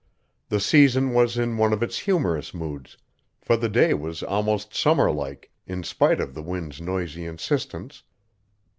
The 0.49 0.59
season 0.59 1.13
was 1.13 1.37
in 1.37 1.57
one 1.57 1.71
of 1.73 1.83
its 1.83 1.99
humorous 1.99 2.55
moods, 2.55 2.97
for 3.39 3.55
the 3.55 3.69
day 3.69 3.93
was 3.93 4.23
almost 4.23 4.73
summer 4.73 5.11
like 5.11 5.51
in 5.67 5.83
spite 5.83 6.19
of 6.19 6.33
the 6.33 6.41
wind's 6.41 6.81
noisy 6.81 7.27
insistence. 7.27 8.01